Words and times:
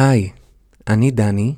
היי, 0.00 0.32
אני 0.88 1.10
דני, 1.10 1.54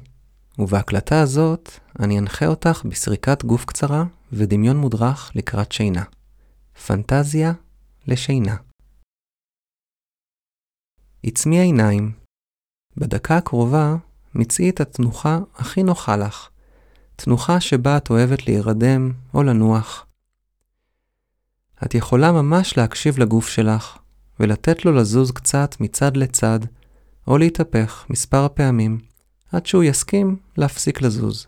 ובהקלטה 0.59 1.21
הזאת 1.23 1.71
אני 1.99 2.19
אנחה 2.19 2.47
אותך 2.47 2.83
בסריקת 2.85 3.45
גוף 3.45 3.65
קצרה 3.65 4.05
ודמיון 4.33 4.77
מודרך 4.77 5.33
לקראת 5.35 5.73
שינה. 5.73 6.05
פנטזיה 6.87 7.53
לשינה. 8.07 8.57
עצמי 11.25 11.59
העיניים. 11.59 12.13
בדקה 12.97 13.37
הקרובה 13.37 13.97
מצאי 14.35 14.71
את 14.71 14.81
התנוחה 14.81 15.39
הכי 15.55 15.83
נוחה 15.83 16.17
לך, 16.17 16.49
תנוחה 17.17 17.61
שבה 17.61 17.97
את 17.97 18.11
אוהבת 18.11 18.47
להירדם 18.47 19.13
או 19.35 19.43
לנוח. 19.43 20.07
את 21.85 21.95
יכולה 21.95 22.33
ממש 22.33 22.77
להקשיב 22.77 23.19
לגוף 23.19 23.49
שלך 23.49 23.99
ולתת 24.41 24.85
לו 24.85 24.93
לזוז 24.93 25.31
קצת 25.31 25.77
מצד 25.81 26.17
לצד, 26.17 26.61
או 27.27 27.39
להתהפך 27.39 28.07
מספר 28.11 28.47
פעמים, 28.55 28.99
עד 29.53 29.67
שהוא 29.67 29.85
יסכים 29.85 30.37
להפסיק 30.57 31.03
לזוז. 31.03 31.47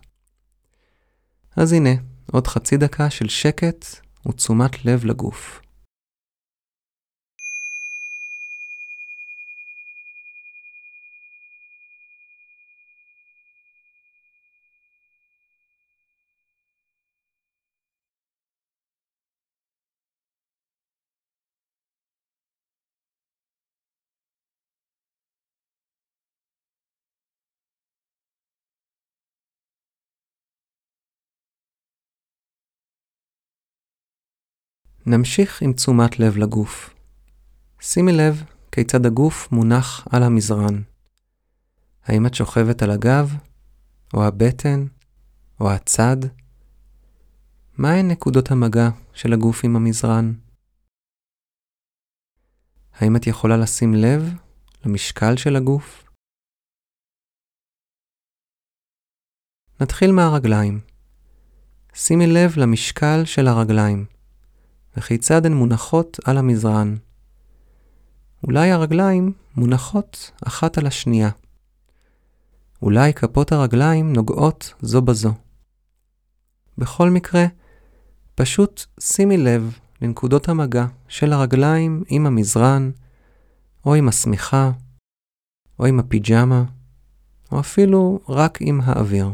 אז 1.57 1.73
הנה, 1.73 1.91
עוד 2.33 2.47
חצי 2.47 2.77
דקה 2.77 3.11
של 3.11 3.29
שקט 3.29 3.87
ותשומת 4.29 4.85
לב 4.85 5.05
לגוף. 5.05 5.61
נמשיך 35.07 35.63
עם 35.63 35.73
תשומת 35.73 36.19
לב 36.19 36.37
לגוף. 36.37 36.95
שימי 37.81 38.13
לב 38.13 38.43
כיצד 38.73 39.07
הגוף 39.07 39.53
מונח 39.53 40.07
על 40.11 40.23
המזרן. 40.23 40.83
האם 42.05 42.27
את 42.27 42.35
שוכבת 42.35 42.83
על 42.83 42.91
הגב, 42.91 43.37
או 44.15 44.25
הבטן, 44.25 44.87
או 45.61 45.71
הצד? 45.71 46.17
מהן 47.79 48.11
נקודות 48.11 48.51
המגע 48.51 48.89
של 49.15 49.33
הגוף 49.33 49.65
עם 49.65 49.77
המזרן? 49.77 50.33
האם 52.93 53.17
את 53.17 53.27
יכולה 53.27 53.57
לשים 53.57 53.95
לב 53.95 54.23
למשקל 54.85 55.37
של 55.37 55.57
הגוף? 55.57 56.05
נתחיל 59.81 60.13
מהרגליים. 60.13 60.81
שימי 61.95 62.27
לב 62.27 62.53
למשקל 62.57 63.25
של 63.25 63.47
הרגליים. 63.47 64.22
וכיצד 64.97 65.47
הן 65.47 65.53
מונחות 65.53 66.19
על 66.25 66.39
המזרן. 66.39 66.97
אולי 68.47 68.71
הרגליים 68.71 69.33
מונחות 69.57 70.31
אחת 70.47 70.79
על 70.79 70.87
השנייה. 70.87 71.31
אולי 72.83 73.15
כפות 73.15 73.53
הרגליים 73.53 74.13
נוגעות 74.13 74.75
זו 74.81 75.03
בזו. 75.03 75.33
בכל 76.79 77.11
מקרה, 77.11 77.45
פשוט 78.35 78.85
שימי 79.01 79.37
לב 79.37 79.79
לנקודות 80.03 80.49
המגע 80.49 80.87
של 81.09 81.33
הרגליים 81.33 82.03
עם 82.09 82.27
המזרן, 82.27 82.91
או 83.87 83.95
עם 83.95 84.09
השמיכה, 84.09 84.71
או 85.79 85.87
עם 85.87 86.01
הפיג'מה, 86.01 86.65
או 87.53 87.61
אפילו 87.61 88.21
רק 88.29 88.59
עם 88.61 88.81
האוויר. 88.85 89.31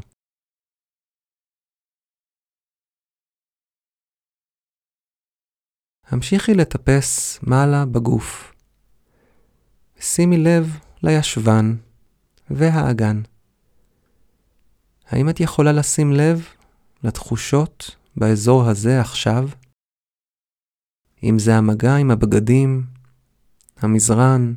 המשיכי 6.11 6.55
לטפס 6.55 7.39
מעלה 7.43 7.85
בגוף. 7.87 8.53
שימי 10.01 10.39
לב 10.39 10.79
לישבן 11.03 11.77
והאגן. 12.51 13.23
האם 15.07 15.29
את 15.29 15.41
יכולה 15.41 15.73
לשים 15.73 16.13
לב 16.13 16.49
לתחושות 17.03 17.97
באזור 18.17 18.65
הזה 18.71 19.01
עכשיו? 19.01 19.49
אם 21.23 21.39
זה 21.39 21.55
המגע 21.55 21.97
עם 21.97 22.11
הבגדים, 22.11 22.87
המזרן, 23.77 24.55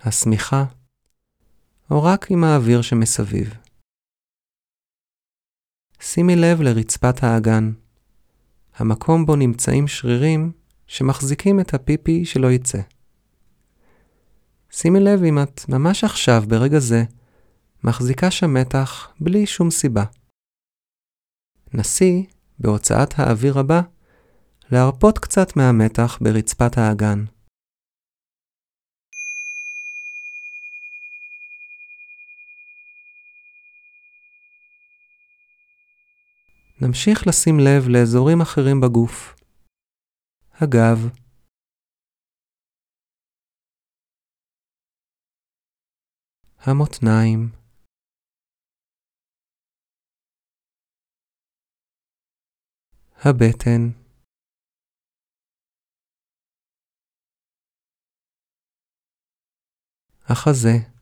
השמיכה, 0.00 0.64
או 1.90 2.02
רק 2.02 2.30
עם 2.30 2.44
האוויר 2.44 2.82
שמסביב. 2.82 3.54
שימי 6.00 6.36
לב 6.36 6.60
לרצפת 6.60 7.22
האגן. 7.22 7.72
המקום 8.78 9.26
בו 9.26 9.36
נמצאים 9.36 9.88
שרירים 9.88 10.52
שמחזיקים 10.86 11.60
את 11.60 11.74
הפיפי 11.74 12.24
שלא 12.24 12.52
יצא. 12.52 12.78
שימי 14.70 15.00
לב 15.00 15.22
אם 15.22 15.42
את 15.42 15.68
ממש 15.68 16.04
עכשיו, 16.04 16.42
ברגע 16.48 16.78
זה, 16.78 17.04
מחזיקה 17.84 18.30
שם 18.30 18.54
מתח 18.54 19.12
בלי 19.20 19.46
שום 19.46 19.70
סיבה. 19.70 20.04
נסי, 21.74 22.26
בהוצאת 22.58 23.18
האוויר 23.18 23.58
הבא, 23.58 23.80
להרפות 24.70 25.18
קצת 25.18 25.56
מהמתח 25.56 26.18
ברצפת 26.20 26.78
האגן. 26.78 27.24
נמשיך 36.82 37.26
לשים 37.28 37.54
לב 37.64 37.82
לאזורים 37.88 38.40
אחרים 38.42 38.80
בגוף. 38.80 39.34
הגב, 40.54 40.98
המותניים, 46.58 47.40
הבטן, 53.24 53.82
החזה, 60.30 60.97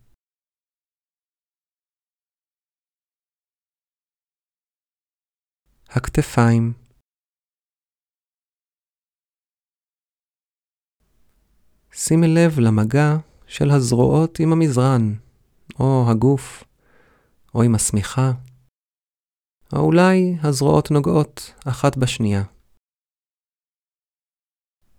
הכתפיים, 5.96 6.72
שימי 11.92 12.26
לב 12.26 12.58
למגע 12.58 13.16
של 13.46 13.70
הזרועות 13.70 14.40
עם 14.40 14.52
המזרן, 14.52 15.02
או 15.80 16.04
הגוף, 16.10 16.64
או 17.54 17.62
עם 17.62 17.74
השמיכה, 17.74 18.32
או 19.72 19.78
אולי 19.78 20.36
הזרועות 20.42 20.90
נוגעות 20.90 21.54
אחת 21.68 21.96
בשנייה. 21.96 22.42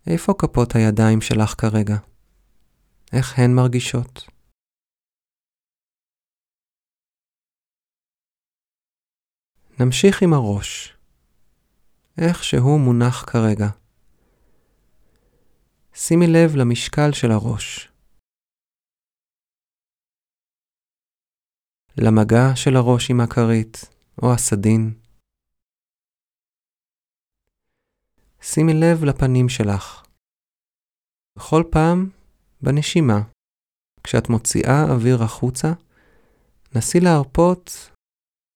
איפה 0.07 0.33
כפות 0.39 0.75
הידיים 0.75 1.21
שלך 1.21 1.61
כרגע? 1.61 1.97
איך 3.13 3.39
הן 3.39 3.51
מרגישות? 3.55 4.36
נמשיך 9.79 10.21
עם 10.23 10.33
הראש. 10.33 10.97
איך 12.21 12.43
שהוא 12.43 12.79
מונח 12.79 13.25
כרגע. 13.31 13.67
שימי 15.93 16.25
לב 16.27 16.55
למשקל 16.55 17.11
של 17.11 17.31
הראש. 17.31 17.91
למגע 21.97 22.55
של 22.55 22.75
הראש 22.75 23.11
עם 23.11 23.19
הכרית 23.21 23.77
או 24.21 24.33
הסדין. 24.33 24.99
שימי 28.41 28.73
לב 28.73 29.03
לפנים 29.03 29.49
שלך. 29.49 30.05
בכל 31.37 31.63
פעם 31.71 32.09
בנשימה, 32.61 33.19
כשאת 34.03 34.29
מוציאה 34.29 34.83
אוויר 34.89 35.23
החוצה, 35.23 35.67
נסי 36.75 36.99
להרפות 36.99 37.96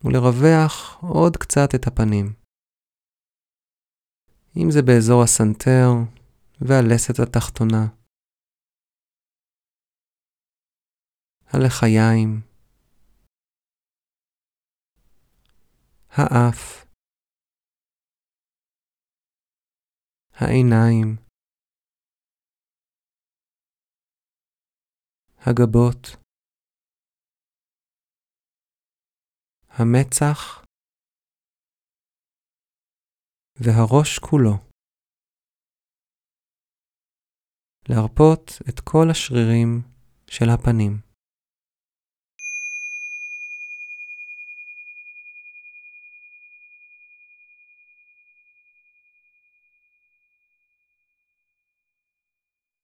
ולרווח 0.03 0.97
עוד 1.01 1.37
קצת 1.37 1.69
את 1.75 1.87
הפנים. 1.87 2.25
אם 4.57 4.67
זה 4.71 4.81
באזור 4.81 5.23
הסנטר 5.23 5.87
והלסת 6.61 7.19
התחתונה, 7.19 7.85
הלחיים, 11.53 12.41
האף, 16.09 16.85
העיניים, 20.33 21.15
הגבות, 25.45 26.20
המצח 29.81 30.65
והראש 33.55 34.19
כולו. 34.19 34.57
להרפות 37.89 38.51
את 38.69 38.79
כל 38.79 39.07
השרירים 39.11 39.81
של 40.27 40.49
הפנים. 40.49 41.11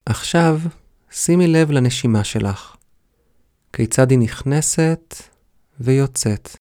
עכשיו 0.06 0.54
שימי 1.12 1.48
לב 1.48 1.72
לנשימה 1.72 2.24
שלך, 2.24 2.76
כיצד 3.74 4.12
היא 4.12 4.20
נכנסת 4.20 5.14
ויוצאת. 5.80 6.57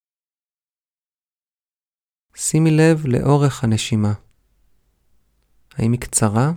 שימי 2.39 2.71
לב 2.71 3.07
לאורך 3.07 3.65
הנשימה. 3.65 4.13
האם 5.75 5.93
היא 5.93 6.01
קצרה 6.01 6.53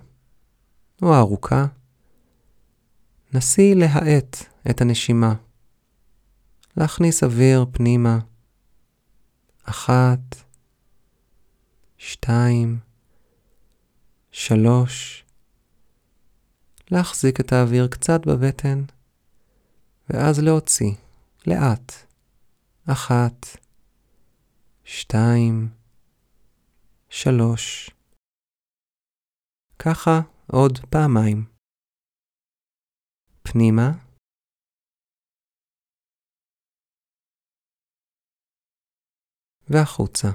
או 1.02 1.16
ארוכה? 1.16 1.66
נסי 3.34 3.76
להאט 3.76 4.38
את 4.70 4.82
הנשימה. 4.82 5.34
להכניס 6.78 7.24
אוויר 7.24 7.66
פנימה. 7.72 8.20
אחת, 9.64 10.20
שתיים, 11.98 12.80
שלוש. 14.32 15.26
להחזיק 16.92 17.40
את 17.40 17.54
האוויר 17.54 17.88
קצת 17.88 18.26
בבטן, 18.26 18.84
ואז 20.10 20.40
להוציא, 20.40 20.92
לאט. 21.48 21.94
אחת, 22.86 23.46
שתיים, 24.92 25.56
שלוש. 27.10 27.90
ככה 29.80 30.12
עוד 30.52 30.74
פעמיים. 30.92 31.38
פנימה. 33.44 33.90
והחוצה. 39.70 40.28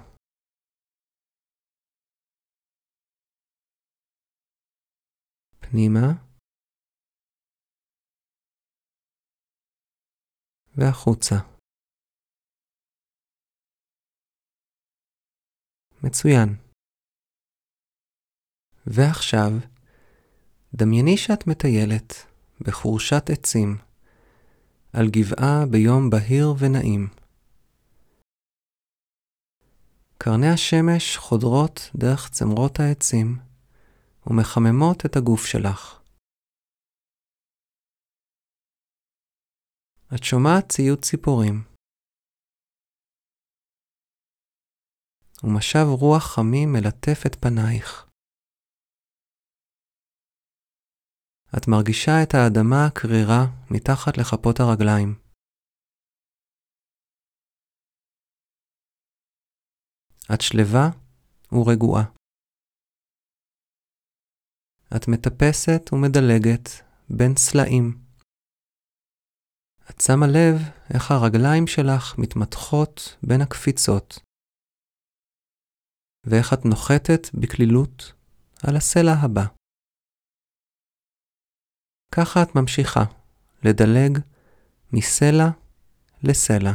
פנימה. 5.60 6.06
והחוצה. 10.78 11.53
מצוין. 16.04 16.56
ועכשיו, 18.86 19.50
דמייני 20.74 21.16
שאת 21.16 21.46
מטיילת 21.46 22.12
בחורשת 22.60 23.30
עצים 23.30 23.76
על 24.92 25.06
גבעה 25.10 25.66
ביום 25.70 26.10
בהיר 26.10 26.54
ונעים. 26.58 27.08
קרני 30.18 30.48
השמש 30.54 31.16
חודרות 31.16 31.90
דרך 31.96 32.30
צמרות 32.30 32.80
העצים 32.80 33.38
ומחממות 34.26 35.06
את 35.06 35.16
הגוף 35.16 35.46
שלך. 35.46 36.00
את 40.14 40.24
שומעת 40.24 40.68
ציוץ 40.72 41.10
ציפורים. 41.10 41.73
ומשב 45.44 45.86
רוח 46.00 46.24
חמים 46.34 46.68
מלטף 46.72 47.18
את 47.26 47.34
פנייך. 47.40 48.10
את 51.56 51.68
מרגישה 51.68 52.12
את 52.22 52.34
האדמה 52.34 52.86
הקרירה 52.86 53.42
מתחת 53.70 54.18
לכפות 54.18 54.56
הרגליים. 54.60 55.10
את 60.34 60.40
שלווה 60.40 60.86
ורגועה. 61.52 62.04
את 64.96 65.08
מטפסת 65.08 65.92
ומדלגת 65.92 66.68
בין 67.10 67.32
סלעים. 67.36 68.04
את 69.90 70.00
שמה 70.00 70.26
לב 70.26 70.56
איך 70.94 71.10
הרגליים 71.10 71.66
שלך 71.66 72.18
מתמתחות 72.18 72.94
בין 73.28 73.40
הקפיצות, 73.40 74.08
ואיך 76.26 76.52
את 76.52 76.64
נוחתת 76.64 77.34
בקלילות 77.40 78.12
על 78.68 78.76
הסלע 78.76 79.12
הבא. 79.24 79.46
ככה 82.14 82.42
את 82.42 82.48
ממשיכה 82.54 83.04
לדלג 83.64 84.12
מסלע 84.92 85.48
לסלע. 86.22 86.74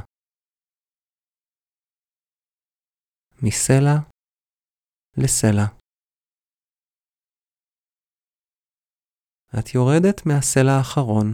מסלע 3.44 3.96
לסלע. 5.18 5.66
את 9.60 9.76
יורדת 9.76 10.26
מהסלע 10.26 10.72
האחרון 10.78 11.28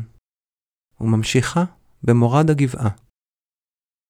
וממשיכה 1.01 1.63
במורד 2.03 2.49
הגבעה, 2.49 2.89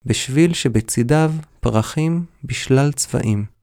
בשביל 0.06 0.54
שבצידיו 0.54 1.30
פרחים 1.62 2.26
בשלל 2.44 2.92
צבעים. 2.92 3.55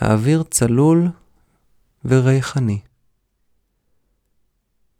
האוויר 0.00 0.42
צלול 0.42 1.08
וריחני. 2.04 2.80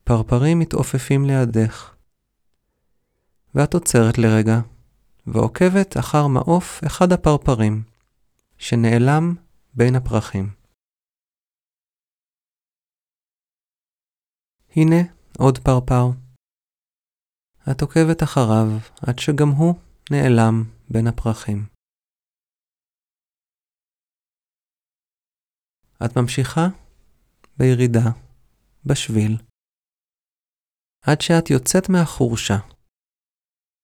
פרפרים 0.05 0.59
מתעופפים 0.59 1.25
לידך, 1.25 1.95
ואת 3.55 3.75
עוצרת 3.75 4.19
לרגע 4.19 4.61
ועוקבת 5.27 5.97
אחר 5.97 6.27
מעוף 6.27 6.81
אחד 6.87 7.13
הפרפרים, 7.13 7.83
שנעלם 8.59 9.35
בין 9.75 9.95
הפרחים. 9.95 10.51
הנה 14.77 15.01
עוד 15.39 15.59
פרפר. 15.59 16.11
את 17.71 17.83
עוקבת 17.83 18.23
אחריו 18.23 18.67
עד 19.03 19.19
שגם 19.19 19.49
הוא 19.49 19.75
נעלם 20.11 20.65
בין 20.91 21.07
הפרחים. 21.07 21.80
את 26.05 26.17
ממשיכה 26.17 26.67
בירידה, 27.59 28.11
בשביל, 28.87 29.37
עד 31.05 31.21
שאת 31.21 31.51
יוצאת 31.51 31.89
מהחורשה 31.89 32.59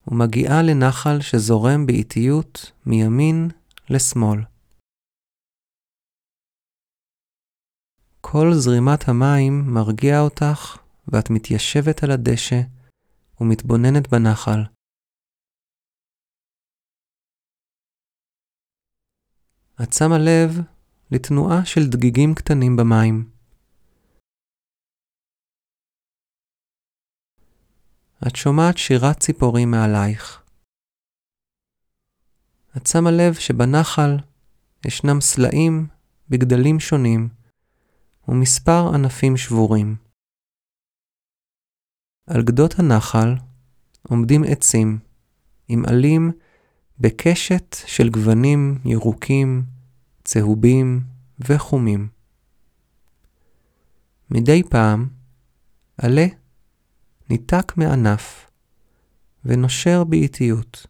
ומגיעה 0.07 0.61
לנחל 0.67 1.21
שזורם 1.21 1.85
באיטיות 1.85 2.71
מימין 2.85 3.47
לשמאל. 3.89 4.39
כל 8.21 8.47
זרימת 8.53 9.01
המים 9.07 9.53
מרגיע 9.73 10.19
אותך 10.19 10.77
ואת 11.07 11.29
מתיישבת 11.29 12.03
על 12.03 12.11
הדשא 12.11 12.61
ומתבוננת 13.41 14.07
בנחל. 14.11 14.61
את 19.83 19.93
שמה 19.93 20.17
לב 20.17 20.76
לתנועה 21.11 21.65
של 21.65 21.81
דגיגים 21.89 22.35
קטנים 22.35 22.75
במים. 22.75 23.29
את 28.27 28.35
שומעת 28.35 28.77
שירת 28.77 29.19
ציפורים 29.19 29.71
מעלייך. 29.71 30.43
את 32.77 32.87
שמה 32.87 33.11
לב 33.11 33.33
שבנחל 33.33 34.17
ישנם 34.85 35.21
סלעים 35.21 35.87
בגדלים 36.29 36.79
שונים 36.79 37.29
ומספר 38.27 38.93
ענפים 38.93 39.37
שבורים. 39.37 39.95
על 42.27 42.41
גדות 42.43 42.73
הנחל 42.79 43.35
עומדים 44.09 44.41
עצים 44.47 44.99
עם 45.67 45.83
עלים 45.85 46.31
בקשת 46.99 47.75
של 47.85 48.09
גוונים 48.09 48.79
ירוקים, 48.85 49.76
צהובים 50.27 51.03
וחומים. 51.39 52.07
מדי 54.29 54.63
פעם 54.63 55.07
עלה 55.97 56.25
ניתק 57.29 57.73
מענף 57.77 58.51
ונושר 59.45 60.03
באיטיות. 60.03 60.87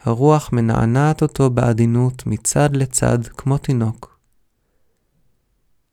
הרוח 0.00 0.52
מנענעת 0.52 1.22
אותו 1.22 1.50
בעדינות 1.50 2.26
מצד 2.26 2.68
לצד 2.72 3.18
כמו 3.36 3.58
תינוק. 3.58 4.18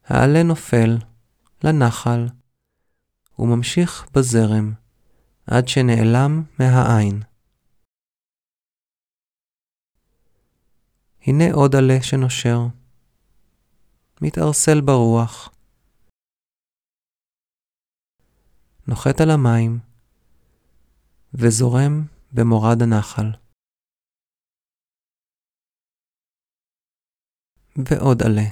העלה 0.06 0.44
נופל 0.44 0.98
לנחל 1.64 2.28
וממשיך 3.40 4.08
בזרם 4.14 4.74
עד 5.48 5.68
שנעלם 5.68 6.44
מהעין. 6.60 7.22
הנה 11.28 11.44
עוד 11.54 11.76
עלה 11.76 12.04
שנושר, 12.04 12.60
מתערסל 14.22 14.82
ברוח, 14.86 15.50
נוחת 18.88 19.22
על 19.22 19.30
המים 19.30 19.80
וזורם 21.34 22.06
במורד 22.32 22.82
הנחל. 22.82 23.32
ועוד 27.76 28.24
עלה. 28.24 28.50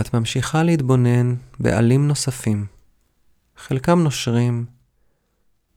את 0.00 0.14
ממשיכה 0.14 0.58
להתבונן 0.66 1.34
בעלים 1.60 2.08
נוספים. 2.08 2.66
חלקם 3.56 3.98
נושרים, 4.04 4.66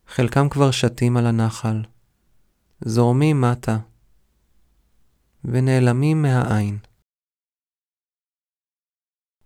חלקם 0.07 0.49
כבר 0.49 0.71
שתים 0.71 1.17
על 1.17 1.25
הנחל, 1.25 1.81
זורמים 2.85 3.41
מטה 3.41 3.77
ונעלמים 5.43 6.21
מהעין. 6.21 6.79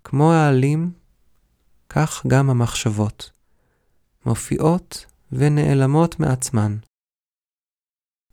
כמו 0.04 0.34
העלים, 0.34 0.94
כך 1.90 2.26
גם 2.28 2.50
המחשבות, 2.50 3.32
מופיעות 4.26 5.06
ונעלמות 5.32 6.20
מעצמן. 6.20 6.78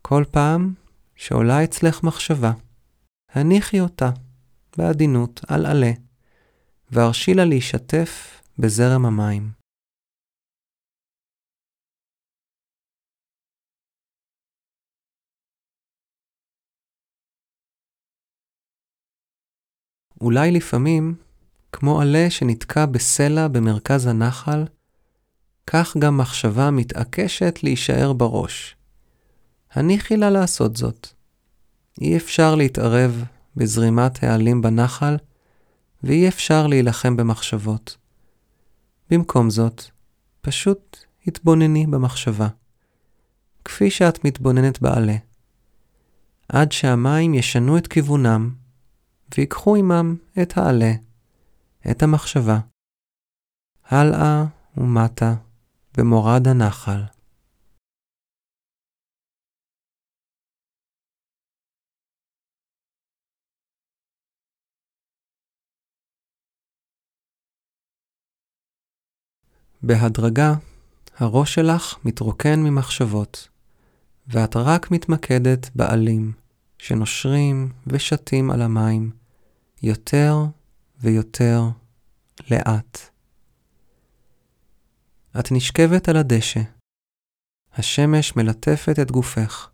כל 0.02 0.24
פעם 0.30 0.74
שעולה 1.16 1.64
אצלך 1.64 2.02
מחשבה, 2.02 2.52
הניחי 3.30 3.80
אותה 3.80 4.10
בעדינות 4.76 5.40
על 5.48 5.66
עלה, 5.66 5.92
והרשי 6.90 7.34
לה 7.34 7.44
להישטף 7.44 8.42
בזרם 8.58 9.06
המים. 9.06 9.57
אולי 20.20 20.50
לפעמים, 20.50 21.14
כמו 21.72 22.00
עלה 22.00 22.30
שנתקע 22.30 22.86
בסלע 22.86 23.48
במרכז 23.48 24.06
הנחל, 24.06 24.64
כך 25.66 25.96
גם 25.96 26.18
מחשבה 26.18 26.70
מתעקשת 26.70 27.58
להישאר 27.62 28.12
בראש. 28.12 28.76
הניחי 29.72 30.16
לה 30.16 30.30
לעשות 30.30 30.76
זאת. 30.76 31.08
אי 32.00 32.16
אפשר 32.16 32.54
להתערב 32.54 33.24
בזרימת 33.56 34.22
העלים 34.24 34.62
בנחל, 34.62 35.16
ואי 36.02 36.28
אפשר 36.28 36.66
להילחם 36.66 37.16
במחשבות. 37.16 37.96
במקום 39.10 39.50
זאת, 39.50 39.82
פשוט 40.40 40.98
התבונני 41.26 41.86
במחשבה, 41.86 42.48
כפי 43.64 43.90
שאת 43.90 44.24
מתבוננת 44.24 44.82
בעלה, 44.82 45.16
עד 46.48 46.72
שהמים 46.72 47.34
ישנו 47.34 47.78
את 47.78 47.86
כיוונם 47.86 48.50
ויקחו 49.36 49.76
עמם 49.76 50.16
את 50.42 50.52
העלה, 50.56 50.92
את 51.90 52.02
המחשבה, 52.02 52.58
הלאה 53.84 54.44
ומטה 54.76 55.34
במורד 55.96 56.48
הנחל. 56.48 57.02
בהדרגה, 69.82 70.54
הראש 71.16 71.54
שלך 71.54 71.98
מתרוקן 72.04 72.60
ממחשבות, 72.60 73.48
ואת 74.26 74.56
רק 74.56 74.90
מתמקדת 74.90 75.70
בעלים, 75.74 76.32
שנושרים 76.78 77.72
ושתים 77.86 78.50
על 78.50 78.62
המים, 78.62 79.10
יותר 79.82 80.34
ויותר 81.00 81.62
לאט. 82.50 82.98
את 85.40 85.52
נשכבת 85.52 86.08
על 86.08 86.16
הדשא. 86.16 86.60
השמש 87.72 88.36
מלטפת 88.36 88.98
את 89.02 89.10
גופך. 89.10 89.70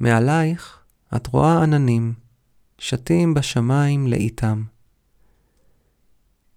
מעלייך 0.00 0.84
את 1.16 1.26
רואה 1.26 1.62
עננים, 1.62 2.14
שתים 2.78 3.34
בשמיים 3.34 4.06
לאיתם. 4.06 4.64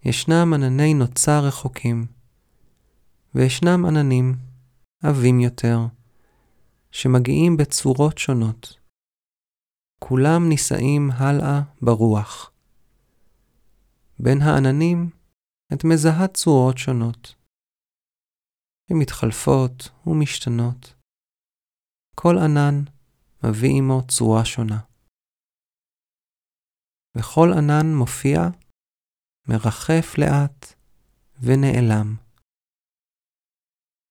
ישנם 0.05 0.53
ענני 0.53 0.93
נוצה 0.93 1.39
רחוקים, 1.39 2.05
וישנם 3.35 3.85
עננים 3.85 4.35
עבים 5.03 5.39
יותר, 5.39 5.79
שמגיעים 6.91 7.57
בצורות 7.57 8.17
שונות. 8.17 8.82
כולם 10.07 10.49
נישאים 10.49 11.09
הלאה 11.11 11.61
ברוח. 11.81 12.51
בין 14.19 14.41
העננים 14.41 15.09
את 15.73 15.83
מזהה 15.83 16.27
צורות 16.27 16.77
שונות. 16.77 17.35
הן 18.89 18.97
מתחלפות 19.01 19.89
ומשתנות. 20.07 20.93
כל 22.15 22.35
ענן 22.37 22.83
מביא 23.43 23.77
עמו 23.77 24.01
צורה 24.07 24.45
שונה. 24.45 24.79
וכל 27.17 27.47
ענן 27.57 27.95
מופיע, 27.95 28.39
מרחף 29.47 30.17
לאט 30.17 30.73
ונעלם. 31.41 32.15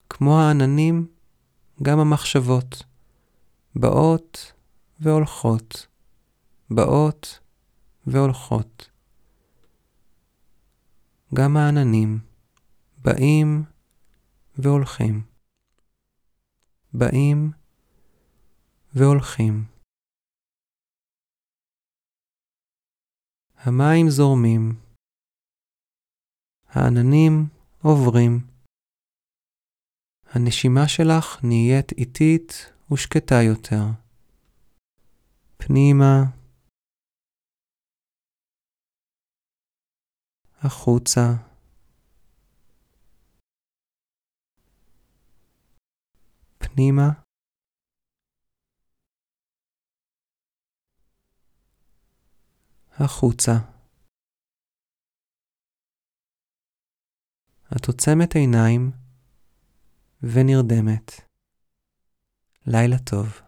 כמו 0.09 0.41
העננים, 0.41 1.15
גם 1.83 1.99
המחשבות, 1.99 2.83
באות 3.77 4.52
והולכות, 5.03 5.87
באות 6.71 7.41
והולכות. 8.07 8.91
גם 11.35 11.57
העננים 11.57 12.19
באים 12.99 13.65
והולכים, 14.59 15.23
באים 16.95 17.51
והולכים. 18.95 19.65
המים 23.57 24.11
זורמים, 24.11 24.81
העננים 26.69 27.49
עוברים. 27.83 28.47
הנשימה 30.27 30.89
שלך 30.89 31.45
נהיית 31.45 31.93
איטית 31.93 32.73
ושקטה 32.93 33.43
יותר. 33.43 34.02
פנימה, 35.67 36.23
החוצה, 40.59 41.21
פנימה, 46.59 47.09
החוצה. 52.93 53.53
את 57.77 57.87
עוצמת 57.89 58.35
עיניים 58.35 58.91
ונרדמת. 60.23 61.11
לילה 62.67 62.97
טוב. 63.11 63.43